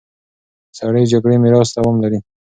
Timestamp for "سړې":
0.77-1.01